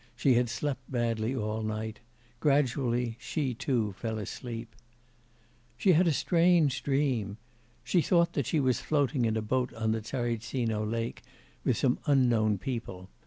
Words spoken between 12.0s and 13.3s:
unknown people.